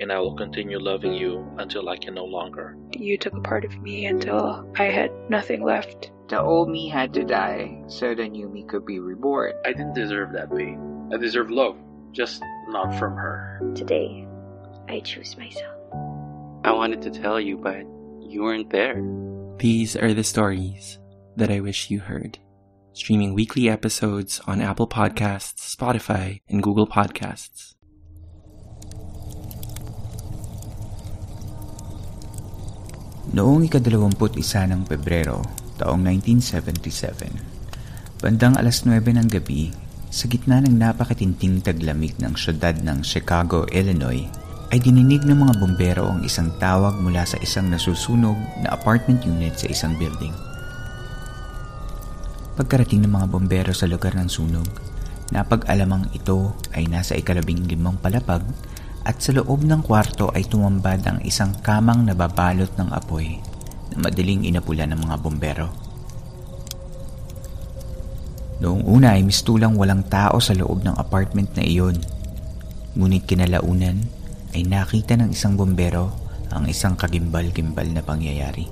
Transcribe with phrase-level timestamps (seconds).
[0.00, 2.76] and I will continue loving you until I can no longer.
[2.92, 6.10] You took a part of me until I had nothing left.
[6.28, 9.52] The old me had to die so the new me could be reborn.
[9.64, 11.10] I didn't deserve that pain.
[11.12, 11.76] I deserve love,
[12.12, 13.60] just not from her.
[13.74, 14.26] Today,
[14.88, 15.76] I choose myself.
[16.64, 17.84] I wanted to tell you, but
[18.20, 19.02] you weren't there.
[19.58, 20.98] These are the stories
[21.36, 22.38] that I wish you heard.
[22.94, 27.74] Streaming weekly episodes on Apple Podcasts, Spotify, and Google Podcasts.
[33.32, 35.40] Noong ikadalawamput isa ng Pebrero,
[35.80, 39.72] taong 1977, bandang alas 9 ng gabi,
[40.12, 44.28] sa gitna ng napakatinting taglamig ng syudad ng Chicago, Illinois,
[44.68, 49.56] ay dininig ng mga bombero ang isang tawag mula sa isang nasusunog na apartment unit
[49.56, 50.36] sa isang building.
[52.60, 54.68] Pagkarating ng mga bombero sa lugar ng sunog,
[55.32, 58.44] napag-alamang ito ay nasa ikalabing limang palapag
[59.02, 63.38] at sa loob ng kwarto ay tumambad ang isang kamang nababalot ng apoy
[63.90, 65.68] na madaling inapula ng mga bombero.
[68.62, 71.98] Noong una ay mistulang walang tao sa loob ng apartment na iyon.
[72.94, 73.98] Ngunit kinalaunan
[74.54, 76.14] ay nakita ng isang bombero
[76.54, 78.68] ang isang kagimbal-gimbal na pangyayari.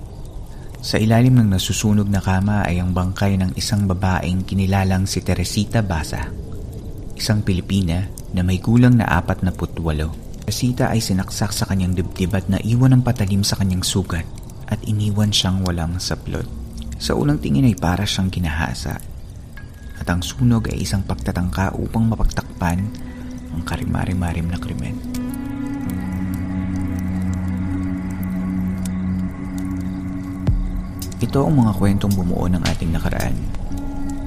[0.81, 5.83] Sa ilalim ng nasusunog na kama ay ang bangkay ng isang babaeng kinilalang si Teresita
[5.83, 6.28] Basa,
[7.19, 10.14] isang Pilipina na may gulang na apat na putwalo.
[10.50, 14.27] Teresita ay sinaksak sa kanyang dibdib at naiwan ng patalim sa kanyang sugat
[14.66, 16.47] at iniwan siyang walang saplot.
[16.99, 18.99] Sa unang tingin ay para siyang kinahasa
[20.00, 22.82] at ang sunog ay isang pagtatangka upang mapagtakpan
[23.53, 24.97] ang karimari-marim na krimen.
[31.21, 33.37] Ito ang mga kwentong bumuo ng ating nakaraan.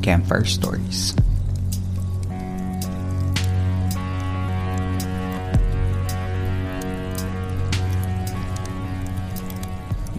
[0.00, 1.14] Campfire Stories.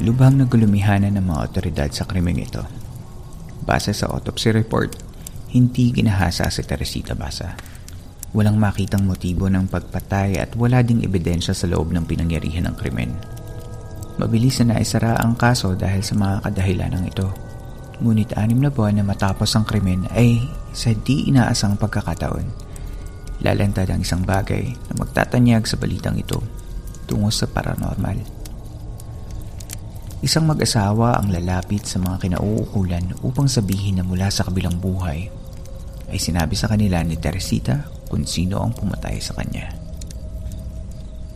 [0.02, 2.66] Lubhang nagulumihanan ng mga otoridad sa krimeng ito.
[3.62, 4.98] Base sa autopsy report,
[5.54, 7.54] hindi ginahasa si Teresita Basa.
[8.34, 13.14] Walang makitang motibo ng pagpatay at wala ding ebidensya sa loob ng pinangyarihan ng krimen.
[14.18, 17.51] Mabilis na naisara ang kaso dahil sa mga kadahilanang ito.
[18.02, 20.42] Ngunit anim na buwan na matapos ang krimen ay
[20.74, 22.74] sa di inaasang pagkakataon.
[23.46, 26.42] Lalantad ang isang bagay na magtatanyag sa balitang ito
[27.06, 28.42] tungo sa paranormal.
[30.22, 35.30] Isang mag-asawa ang lalapit sa mga kinauukulan upang sabihin na mula sa kabilang buhay
[36.10, 39.74] ay sinabi sa kanila ni Teresita kung sino ang pumatay sa kanya.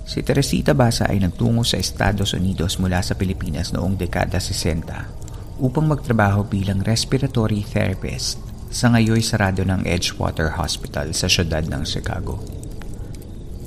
[0.05, 5.24] Si Teresita Basa ay nagtungo sa Estados Unidos mula sa Pilipinas noong dekada 60
[5.59, 12.41] upang magtrabaho bilang respiratory therapist sa ngayoy sarado ng Edgewater Hospital sa syudad ng Chicago.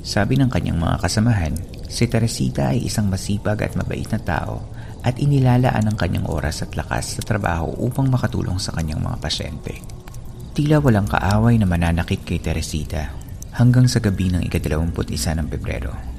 [0.05, 1.55] Sabi ng kanyang mga kasamahan,
[1.89, 4.61] si Teresita ay isang masipag at mabait na tao
[5.01, 9.79] at inilalaan ang kanyang oras at lakas sa trabaho upang makatulong sa kanyang mga pasyente.
[10.53, 13.09] Tila walang kaaway na mananakit kay Teresita
[13.55, 16.18] hanggang sa gabi ng ikadalawamput isa ng Pebrero.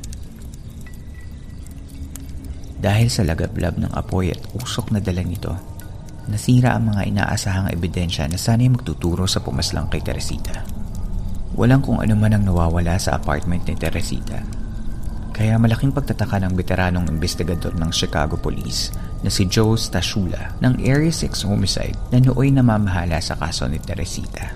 [2.81, 5.53] Dahil sa lagablab ng apoy at usok na dala nito,
[6.33, 10.65] nasira ang mga inaasahang ebidensya na sana'y magtuturo sa pumaslang kay Teresita.
[11.61, 14.61] Walang kung ano man ang nawawala sa apartment ni Teresita
[15.41, 18.93] kaya malaking pagtataka ng veteranong investigador ng Chicago Police
[19.25, 24.53] na si Joe Stashula ng Area 6 Homicide na nooy namamahala sa kaso ni Teresita.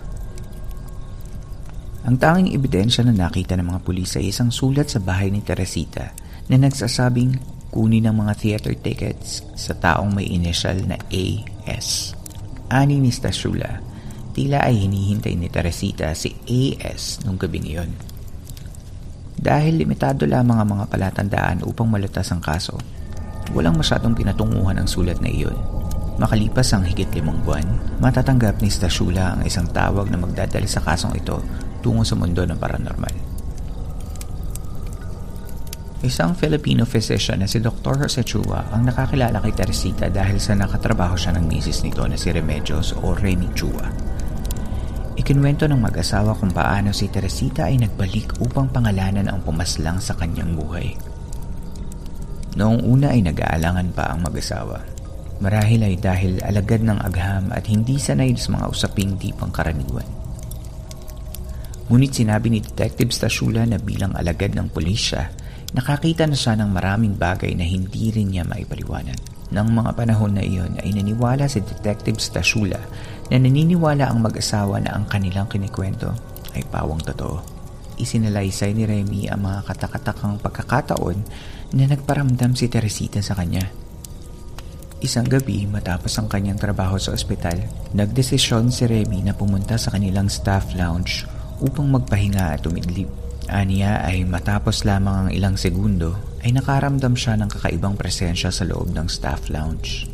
[2.04, 6.12] Ang tanging ebidensya na nakita ng mga pulis ay isang sulat sa bahay ni Teresita
[6.52, 12.14] na nagsasabing kunin ang mga theater tickets sa taong may initial na AS.
[12.70, 13.82] Ani ni Stashula,
[14.34, 17.90] Tila ay hinihintay ni Teresita si AS nung gabing iyon.
[19.38, 22.74] Dahil limitado lamang ang mga palatandaan upang malutas ang kaso,
[23.54, 25.54] walang masyadong pinatunguhan ang sulat na iyon.
[26.18, 27.66] Makalipas ang higit limang buwan,
[27.98, 31.42] matatanggap ni Stashula ang isang tawag na magdadali sa kasong ito
[31.82, 33.33] tungo sa mundo ng paranormal.
[36.04, 38.04] Isang Filipino physician na si Dr.
[38.04, 42.28] Jose Chua ang nakakilala kay Teresita dahil sa nakatrabaho siya ng misis nito na si
[42.28, 43.88] Remedios o Remy Chua.
[45.16, 50.52] Ikinwento ng mag-asawa kung paano si Teresita ay nagbalik upang pangalanan ang pumaslang sa kanyang
[50.52, 50.92] buhay.
[52.60, 54.84] Noong una ay nag-aalangan pa ang mag-asawa.
[55.40, 60.23] Marahil ay dahil alagad ng agham at hindi sanay sa mga usaping di pangkaraniwan.
[61.84, 65.28] Ngunit sinabi ni Detective Stashula na bilang alagad ng pulis siya,
[65.76, 69.20] nakakita na siya ng maraming bagay na hindi rin niya maipaliwanag.
[69.52, 72.80] Nang mga panahon na iyon ay naniwala si Detective Stashula
[73.28, 76.08] na naniniwala ang mag-asawa na ang kanilang kinikwento
[76.56, 77.44] ay pawang totoo.
[78.00, 81.18] Isinalaysay ni Remy ang mga katakatakang pagkakataon
[81.76, 83.68] na nagparamdam si Teresita sa kanya.
[85.04, 87.60] Isang gabi matapos ang kanyang trabaho sa ospital,
[87.92, 93.10] nagdesisyon si Remy na pumunta sa kanilang staff lounge upang magpahinga at umidlip.
[93.44, 98.90] Aniya ay matapos lamang ang ilang segundo ay nakaramdam siya ng kakaibang presensya sa loob
[98.96, 100.08] ng staff lounge.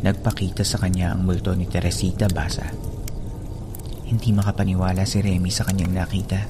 [0.00, 2.64] Nagpakita sa kanya ang multo ni Teresita Basa.
[4.04, 6.40] Hindi makapaniwala si Remy sa kanyang nakita.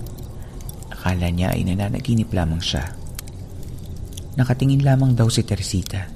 [0.90, 2.94] Akala niya ay nananaginip lamang siya.
[4.34, 6.10] Nakatingin lamang daw si Teresita.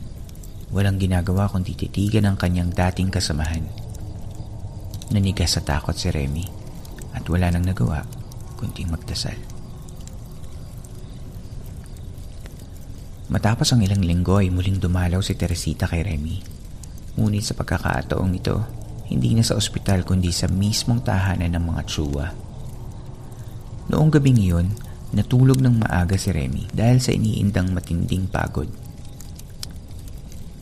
[0.74, 3.62] Walang ginagawa kundi titigan ang kanyang dating kasamahan.
[5.14, 6.57] Nanigas sa takot si Remy
[7.18, 8.06] at wala nang nagawa
[8.58, 9.34] kundi magdasal.
[13.28, 16.40] Matapos ang ilang linggo ay muling dumalaw si Teresita kay Remy.
[17.20, 18.56] Ngunit sa pagkakataong ito,
[19.12, 22.26] hindi na sa ospital kundi sa mismong tahanan ng mga tsuwa.
[23.92, 24.68] Noong gabing iyon,
[25.12, 28.68] natulog ng maaga si Remy dahil sa iniindang matinding pagod.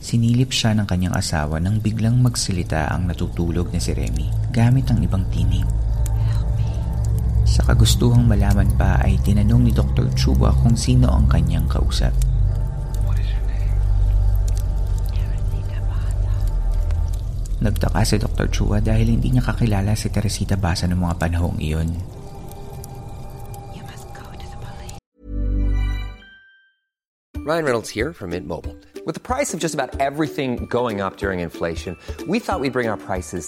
[0.03, 5.03] Sinilip siya ng kanyang asawa nang biglang magsalita ang natutulog na si Remy gamit ang
[5.03, 5.67] ibang tinig.
[7.47, 10.11] Sa kagustuhang malaman pa ay tinanong ni Dr.
[10.19, 12.11] Chuba kung sino ang kanyang kausap.
[17.57, 18.47] Nagtaka si Dr.
[18.53, 21.89] Chua dahil hindi niya kakilala si Teresita Basa ng mga panahong iyon.
[27.47, 28.75] Ryan Reynolds here from Mint Mobile.
[29.07, 31.95] With the price of just about everything going up during inflation,
[32.27, 33.47] we thought we'd bring our prices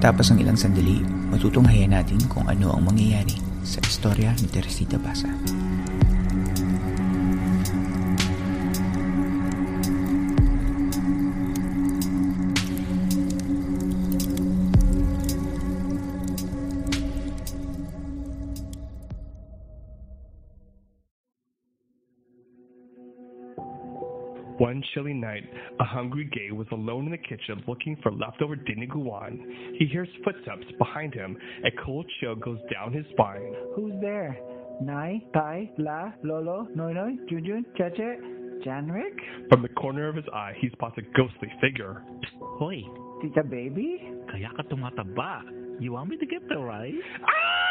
[0.00, 5.28] Pagkatapos ng ilang sandali, matutunghayan natin kung ano ang mangyayari sa istorya ni Teresita Basa.
[24.60, 25.44] One chilly night,
[25.80, 29.38] a hungry gay was alone in the kitchen looking for leftover diniguan.
[29.78, 31.34] He hears footsteps behind him.
[31.64, 33.54] A cold chill goes down his spine.
[33.74, 34.38] Who's there?
[34.82, 38.20] Nai, Tai, La, Lolo, Noynoy, Junjun, Cheche,
[38.62, 39.48] Janrik?
[39.48, 42.02] From the corner of his eye, he spots a ghostly figure.
[42.38, 42.82] Hoy,
[43.22, 44.12] Tita Baby?
[44.30, 45.40] Kaya ka tumataba.
[45.80, 46.92] You want me to get the rice?
[47.24, 47.69] Ah!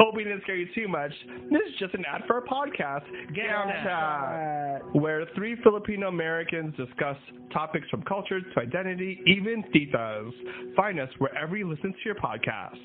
[0.00, 1.12] Hoping it didn't scare you too much,
[1.52, 3.04] this is just an ad for our podcast,
[3.36, 7.16] Gown Chat, where three Filipino Americans discuss
[7.52, 10.32] topics from culture to identity, even titas.
[10.74, 12.80] Find us wherever you listen to your podcast.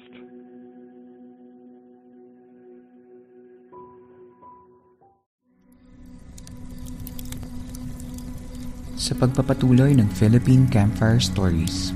[9.00, 11.96] Sa pagpapatuloy ng Philippine Campfire Stories.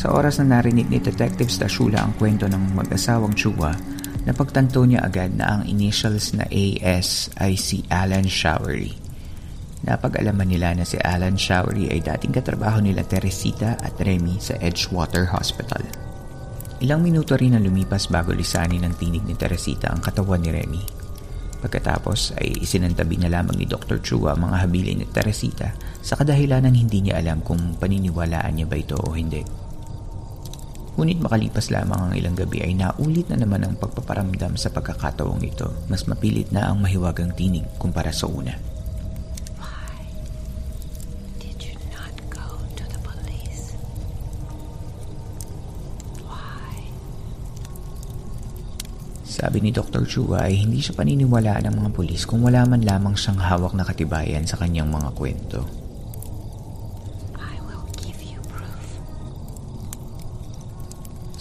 [0.00, 3.68] Sa oras na narinig ni Detective Stashula ang kwento ng mag-asawang Chua,
[4.24, 8.96] napagtanto niya agad na ang initials na AS ay si Alan Showery.
[9.84, 15.28] Napag-alaman nila na si Alan Showery ay dating katrabaho nila Teresita at Remy sa Edgewater
[15.36, 15.84] Hospital.
[16.80, 20.82] Ilang minuto rin ang lumipas bago lisanin ng tinig ni Teresita ang katawan ni Remy.
[21.60, 24.00] Pagkatapos ay isinantabi na lamang ni Dr.
[24.00, 28.80] Chua ang mga habilin ni Teresita sa kadahilanan hindi niya alam kung paniniwalaan niya ba
[28.80, 29.59] ito o hindi.
[30.98, 35.70] Ngunit makalipas lamang ang ilang gabi ay naulit na naman ang pagpaparamdam sa pagkakataong ito.
[35.86, 38.70] Mas mapilit na ang mahiwagang tinig kumpara sa una.
[49.40, 50.04] Sabi ni Dr.
[50.04, 53.88] Chua ay hindi siya paniniwalaan ng mga pulis kung wala man lamang siyang hawak na
[53.88, 55.79] katibayan sa kanyang mga kwento.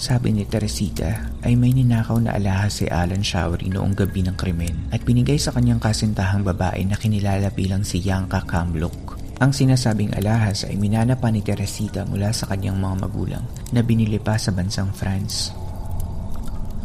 [0.10, 4.89] Sabi ni Teresita ay may ninakaw na alahas si Alan Showery noong gabi ng krimen
[4.89, 9.22] at binigay sa kanyang kasintahang babae na kinilala bilang si Yanka Kamlok.
[9.38, 14.18] Ang sinasabing alahas ay minana pa ni Teresita mula sa kanyang mga magulang na binili
[14.18, 15.54] pa sa bansang France.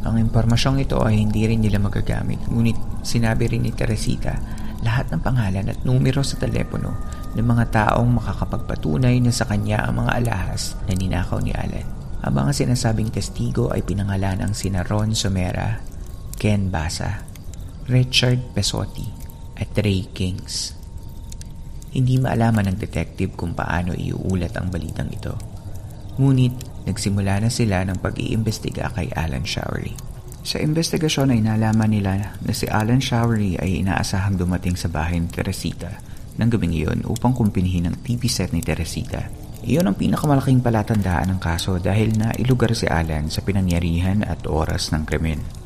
[0.05, 2.77] Ang impormasyong ito ay hindi rin nila magagamit ngunit
[3.09, 4.37] sinabi rin ni Teresita
[4.85, 6.93] lahat ng pangalan at numero sa telepono
[7.33, 12.04] ng mga taong makakapagpatunay na sa kanya ang mga alahas na ninakaw ni Alan.
[12.25, 15.85] Ang mga sinasabing testigo ay pinangalan ang sina Ron Somera,
[16.41, 17.21] Ken Basa,
[17.85, 19.05] Richard Pesotti
[19.61, 20.73] at Ray Kings.
[21.93, 25.37] Hindi maalaman ng detective kung paano iuulat ang balitang ito.
[26.17, 29.93] Ngunit nagsimula na sila ng pag-iimbestiga kay Alan Showery.
[30.49, 35.29] Sa investigasyon ay nalaman nila na si Alan Showery ay inaasahang dumating sa bahay ni
[35.29, 36.01] Teresita
[36.41, 41.41] ng gabing iyon upang kumpinihin ang TV set ni Teresita iyon ang pinakamalaking palatandaan ng
[41.41, 45.65] kaso dahil na ilugar si Alan sa pinangyarihan at oras ng krimen.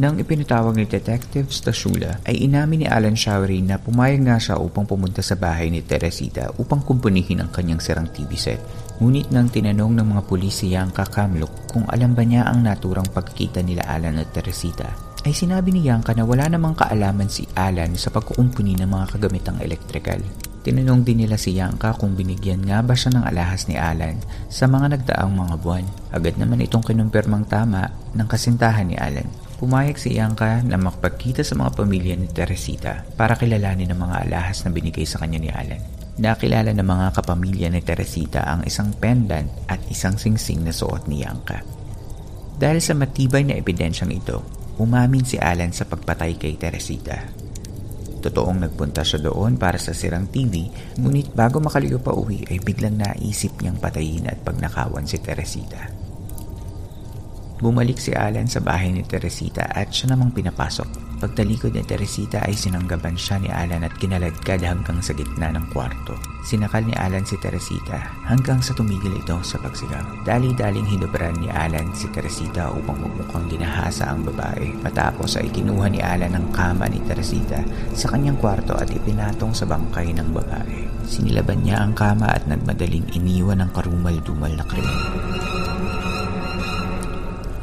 [0.00, 4.88] Nang ipinatawag ni Detective Stashula ay inamin ni Alan Showery na pumayag nga siya upang
[4.88, 8.64] pumunta sa bahay ni Teresita upang kumpunihin ang kanyang sirang TV set.
[8.96, 13.12] Ngunit nang tinanong ng mga pulis si Yanka Kamluk kung alam ba niya ang naturang
[13.12, 14.88] pagkikita nila Alan at Teresita,
[15.20, 19.60] ay sinabi ni Yanka na wala namang kaalaman si Alan sa pagkukumpuni ng mga kagamitang
[19.60, 20.20] elektrikal.
[20.60, 24.20] Tinanong din nila si Yanka kung binigyan nga ba siya ng alahas ni Alan
[24.52, 25.86] sa mga nagdaang mga buwan.
[26.12, 29.24] Agad naman itong kinumpirmang tama ng kasintahan ni Alan.
[29.56, 34.60] Pumayag si Yanka na makapagkita sa mga pamilya ni Teresita para kilalanin ang mga alahas
[34.64, 35.80] na binigay sa kanya ni Alan.
[36.20, 41.24] Nakilala ng mga kapamilya ni Teresita ang isang pendant at isang singsing na suot ni
[41.24, 41.64] Yanka.
[42.60, 44.44] Dahil sa matibay na ebidensyang ito,
[44.76, 47.48] umamin si Alan sa pagpatay kay Teresita
[48.20, 50.68] Totoong nagpunta siya doon para sa sirang TV,
[51.00, 55.99] ngunit bago makaligo pa uwi ay biglang naisip niyang patayin at pagnakawan si Teresita.
[57.60, 61.20] Bumalik si Alan sa bahay ni Teresita at siya namang pinapasok.
[61.20, 66.16] Pagtalikod ni Teresita ay sinanggaban siya ni Alan at kinaladkad hanggang sa gitna ng kwarto.
[66.40, 70.24] Sinakal ni Alan si Teresita hanggang sa tumigil ito sa pagsigaw.
[70.24, 74.72] Dali-daling hinubran ni Alan si Teresita upang magmukhang ginahasa ang babae.
[74.80, 77.60] Matapos ay kinuha ni Alan ang kama ni Teresita
[77.92, 80.88] sa kanyang kwarto at ipinatong sa bangkay ng babae.
[81.04, 85.39] Sinilaban niya ang kama at nagmadaling iniwan ang karumal-dumal na krimen.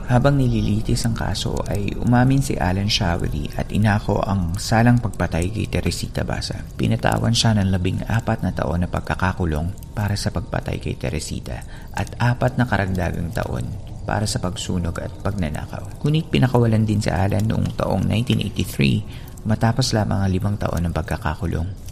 [0.08, 5.68] Habang nililitis ang kaso ay umamin si Alan Showery at inako ang salang pagpatay kay
[5.68, 6.64] Teresita Basa.
[6.80, 11.60] Pinatawan siya ng labing apat na taon na pagkakakulong para sa pagpatay kay Teresita
[11.92, 13.68] at apat na karagdagang taon
[14.08, 16.00] para sa pagsunog at pagnanakaw.
[16.00, 21.87] Ngunit pinakawalan din si Alan noong taong 1983 matapos lamang ang limang taon ng pagkakakulong.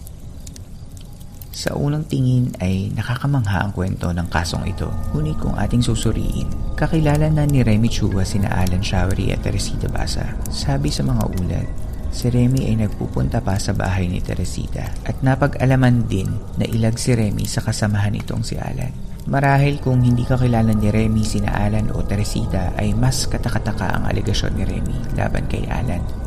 [1.55, 4.91] Sa unang tingin ay nakakamangha ang kwento ng kasong ito.
[5.15, 10.35] Ngunit kung ating susuriin, kakilala na ni Remy Chua sina Alan Showery at Teresita Basa.
[10.51, 11.63] Sabi sa mga ulat,
[12.11, 16.27] si Remy ay nagpupunta pa sa bahay ni Teresita at napag-alaman din
[16.59, 18.91] na ilag si Remy sa kasamahan nitong si Alan.
[19.31, 24.59] Marahil kung hindi kakilala ni Remy sina Alan o Teresita ay mas katakataka ang alegasyon
[24.59, 26.24] ni Remy laban kay Alan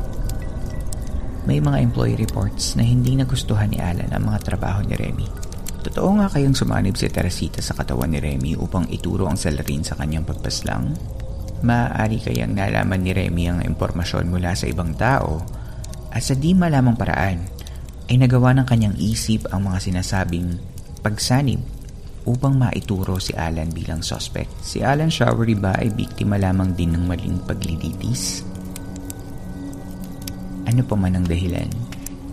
[1.48, 5.24] may mga employee reports na hindi nagustuhan ni Alan ang mga trabaho ni Remy.
[5.80, 9.96] Totoo nga kayang sumanib si Teresita sa katawan ni Remy upang ituro ang salarin sa
[9.96, 10.92] kanyang pagpaslang?
[11.64, 15.40] Maaari kayang nalaman ni Remy ang impormasyon mula sa ibang tao
[16.12, 17.40] at sa di malamang paraan
[18.12, 20.60] ay nagawa ng kanyang isip ang mga sinasabing
[21.00, 21.64] pagsanib
[22.28, 24.52] upang maituro si Alan bilang suspect.
[24.60, 28.47] Si Alan Showery ba ay biktima lamang din ng maling paglilitis?
[30.68, 31.72] Ano pa man ang dahilan,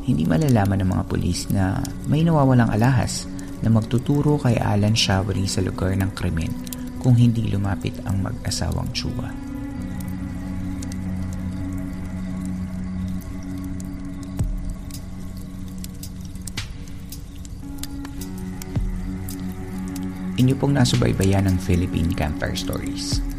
[0.04, 1.80] hindi malalaman ng mga pulis na
[2.12, 3.32] may nawawalang alahas
[3.63, 6.51] na magtuturo kay Alan Showery sa lugar ng krimen
[7.00, 9.32] kung hindi lumapit ang mag-asawang tsuwa.
[20.36, 23.35] Inyo pong nasubaybayan ng Philippine Campfire Stories.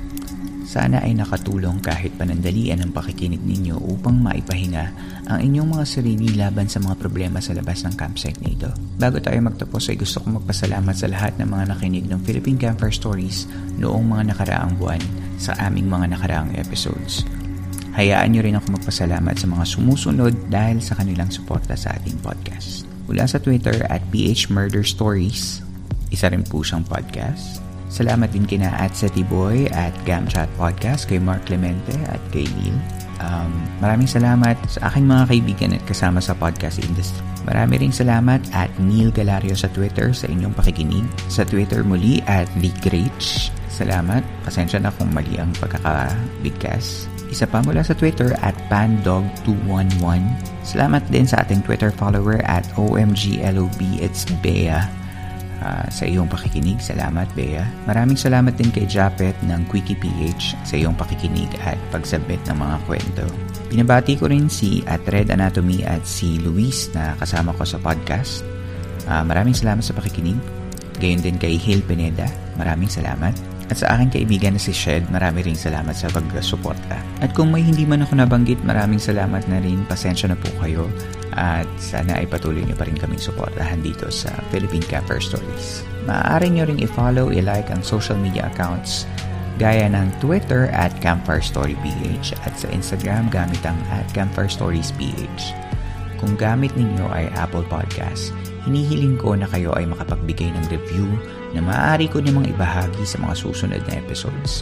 [0.76, 4.85] Sana ay nakatulong kahit panandalian ang pakikinig ninyo upang maipahinga
[5.25, 8.68] ang inyong mga sarili laban sa mga problema sa labas ng campsite na ito.
[9.00, 12.92] Bago tayo magtapos ay gusto kong magpasalamat sa lahat ng mga nakinig ng Philippine Campfire
[12.92, 13.49] Stories
[13.80, 15.00] noong mga nakaraang buwan
[15.40, 17.25] sa aming mga nakaraang episodes.
[17.97, 22.85] Hayaan niyo rin ako magpasalamat sa mga sumusunod dahil sa kanilang suporta sa ating podcast.
[23.09, 25.64] Mula sa Twitter at PH Murder Stories,
[26.12, 27.64] isa rin po siyang podcast.
[27.97, 32.76] Salamat din kina at Seti Boy at Gamchat Podcast kay Mark Clemente at kay Neil.
[33.25, 37.25] Um, maraming salamat sa aking mga kaibigan at kasama sa podcast industry.
[37.49, 41.09] Marami ring salamat at Neil Galario sa Twitter sa inyong pakikinig.
[41.33, 43.49] Sa Twitter muli at Leakrich.
[43.73, 44.21] Salamat.
[44.45, 47.09] Pasensya na kung mali ang pagkakabigkas.
[47.33, 50.21] Isa pa mula sa Twitter at pandog211.
[50.69, 55.06] Salamat din sa ating Twitter follower at OMGLOB It's Bea.
[55.57, 56.77] Uh, sa iyong pakikinig.
[56.85, 57.65] Salamat, Bea.
[57.89, 62.77] Maraming salamat din kay Japet ng Quickie PH sa iyong pakikinig at pagsubmit ng mga
[62.85, 63.25] kwento.
[63.73, 68.45] Pinabati ko rin si at Red Anatomy at si Luis na kasama ko sa podcast.
[69.09, 70.37] Uh, maraming salamat sa pakikinig.
[71.01, 72.29] Gayon din kay Hale Pineda.
[72.61, 73.56] Maraming salamat.
[73.67, 77.03] At sa aking kaibigan na si Shed, marami rin salamat sa pagsuporta.
[77.19, 79.83] At kung may hindi man ako nabanggit, maraming salamat na rin.
[79.91, 80.87] Pasensya na po kayo.
[81.35, 85.83] At sana ay patuloy nyo pa rin kaming suportahan dito sa Philippine Camper Stories.
[86.07, 89.05] Maaari nyo rin i-follow, i-like ang social media accounts
[89.57, 94.93] gaya ng Twitter at Campfire Story PH at sa Instagram gamit ang at Campfire Stories
[95.00, 95.57] PH.
[96.21, 98.33] Kung gamit ninyo ay Apple Podcast,
[98.69, 101.09] hinihiling ko na kayo ay makapagbigay ng review
[101.56, 104.60] na maaari ko namang ibahagi sa mga susunod na episodes.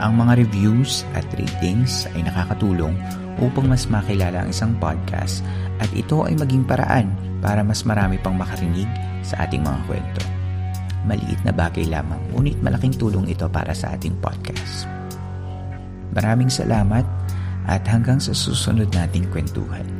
[0.00, 2.96] Ang mga reviews at ratings ay nakakatulong
[3.44, 5.44] upang mas makilala ang isang podcast
[5.76, 7.12] at ito ay maging paraan
[7.44, 8.88] para mas marami pang makarinig
[9.20, 10.24] sa ating mga kwento.
[11.04, 14.88] Maliit na bagay lamang, ngunit malaking tulong ito para sa ating podcast.
[16.16, 17.04] Maraming salamat
[17.68, 19.99] at hanggang sa susunod nating kwentuhan.